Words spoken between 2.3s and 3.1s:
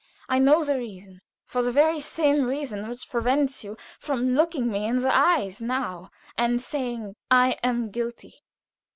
reason which